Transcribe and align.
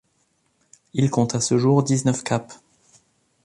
Il 0.95 1.11
compte 1.11 1.35
à 1.35 1.39
ce 1.39 1.59
jour 1.59 1.83
dix-neuf 1.83 2.23
capes. 2.23 2.53